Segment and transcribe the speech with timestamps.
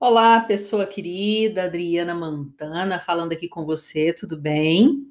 [0.00, 5.06] Olá, pessoa querida, Adriana Mantana, falando aqui com você, tudo bem?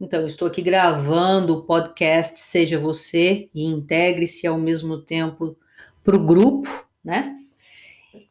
[0.00, 5.56] Então, estou aqui gravando o podcast Seja Você e Integre-se ao mesmo tempo
[6.02, 6.68] para o grupo,
[7.04, 7.38] né?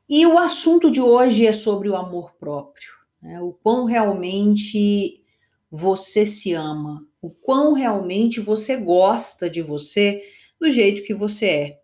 [0.08, 2.92] E o assunto de hoje é sobre o amor próprio,
[3.22, 3.42] né?
[3.42, 5.24] o quão realmente
[5.72, 10.22] você se ama, o quão realmente você gosta de você
[10.60, 11.80] do jeito que você é.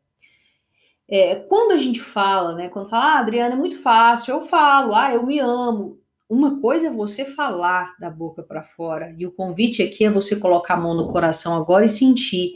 [1.07, 2.69] É, quando a gente fala, né?
[2.69, 5.99] Quando fala, ah, Adriana, é muito fácil, eu falo, ah, eu me amo.
[6.27, 10.35] Uma coisa é você falar da boca para fora, e o convite aqui é você
[10.37, 12.55] colocar a mão no coração agora e sentir.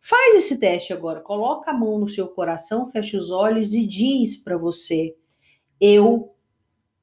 [0.00, 4.36] Faz esse teste agora, coloca a mão no seu coração, fecha os olhos e diz
[4.36, 5.16] para você:
[5.80, 6.30] Eu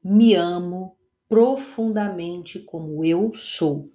[0.01, 0.95] me amo
[1.27, 3.91] profundamente como eu sou.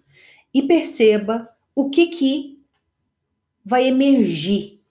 [0.53, 2.63] E perceba o que que
[3.65, 4.82] vai emergir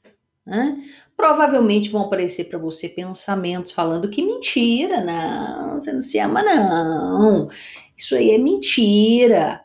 [0.46, 0.78] né?
[1.16, 7.50] Provavelmente vão aparecer para você pensamentos falando que mentira, não, você não se ama, não,
[7.96, 9.62] isso aí é mentira.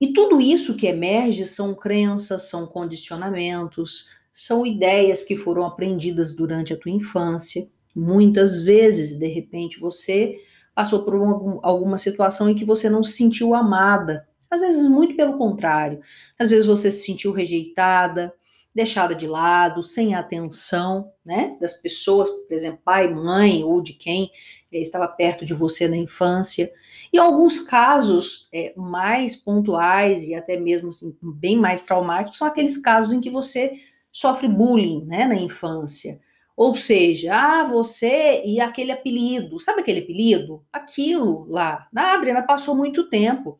[0.00, 6.72] E tudo isso que emerge são crenças, são condicionamentos, são ideias que foram aprendidas durante
[6.72, 7.68] a tua infância.
[7.94, 10.40] Muitas vezes, de repente, você
[10.74, 14.26] passou por uma, alguma situação em que você não se sentiu amada.
[14.50, 16.00] Às vezes, muito pelo contrário.
[16.38, 18.32] Às vezes, você se sentiu rejeitada,
[18.74, 24.30] deixada de lado, sem atenção, né, das pessoas, por exemplo, pai, mãe ou de quem
[24.72, 26.72] é, estava perto de você na infância.
[27.12, 32.78] E alguns casos é, mais pontuais e até mesmo assim, bem mais traumáticos são aqueles
[32.78, 33.72] casos em que você
[34.10, 36.20] sofre bullying, né, na infância.
[36.56, 40.64] Ou seja, ah, você e aquele apelido, sabe aquele apelido?
[40.72, 41.88] Aquilo lá.
[41.94, 43.58] A Adriana passou muito tempo.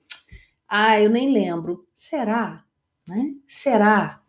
[0.68, 1.86] Ah, eu nem lembro.
[1.94, 2.64] Será?
[3.08, 3.34] Né?
[3.46, 4.21] Será?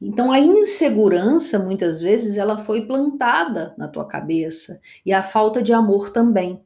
[0.00, 5.72] Então a insegurança muitas vezes ela foi plantada na tua cabeça e a falta de
[5.72, 6.60] amor também.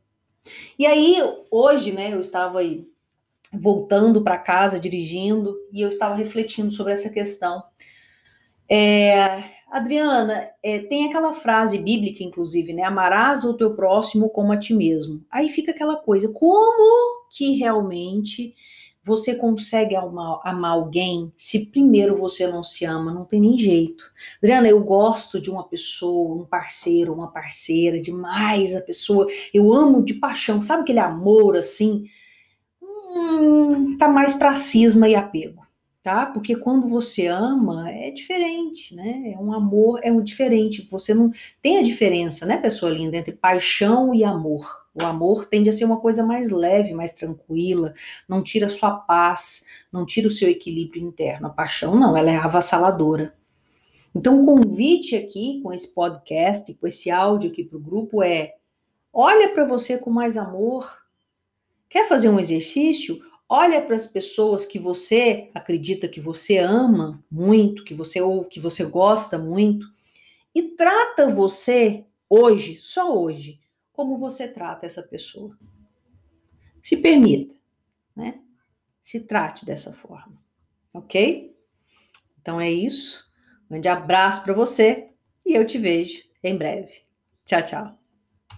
[0.78, 1.18] E aí
[1.50, 2.88] hoje, né, eu estava aí
[3.52, 7.62] voltando para casa dirigindo e eu estava refletindo sobre essa questão.
[8.68, 12.82] É, Adriana, é, tem aquela frase bíblica, inclusive, né?
[12.84, 15.24] Amarás o teu próximo como a ti mesmo.
[15.30, 18.54] Aí fica aquela coisa, como que realmente
[19.02, 23.12] você consegue amar, amar, alguém se primeiro você não se ama?
[23.12, 24.04] Não tem nem jeito.
[24.38, 29.26] Adriana, eu gosto de uma pessoa, um parceiro, uma parceira, demais a pessoa.
[29.52, 32.04] Eu amo de paixão, sabe aquele amor assim?
[32.82, 35.66] Hum, tá mais pra cisma e apego,
[36.02, 36.26] tá?
[36.26, 39.32] Porque quando você ama é diferente, né?
[39.34, 40.86] É um amor, é um diferente.
[40.90, 41.30] Você não
[41.62, 44.86] tem a diferença, né, pessoa linda, entre paixão e amor.
[44.94, 47.94] O amor tende a ser uma coisa mais leve, mais tranquila,
[48.28, 51.46] não tira sua paz, não tira o seu equilíbrio interno.
[51.46, 53.34] A paixão não, ela é avassaladora.
[54.14, 58.54] Então, o convite aqui com esse podcast, com esse áudio aqui para o grupo é:
[59.12, 60.98] olha para você com mais amor.
[61.88, 63.20] Quer fazer um exercício?
[63.52, 68.60] Olha para as pessoas que você acredita que você ama muito, que você ouve, que
[68.60, 69.88] você gosta muito,
[70.54, 73.58] e trata você hoje, só hoje,
[73.92, 75.58] como você trata essa pessoa.
[76.80, 77.56] Se permita,
[78.14, 78.40] né?
[79.02, 80.40] Se trate dessa forma,
[80.94, 81.52] ok?
[82.40, 83.28] Então é isso.
[83.64, 85.10] Um grande abraço para você
[85.44, 87.02] e eu te vejo em breve.
[87.44, 87.99] Tchau, tchau.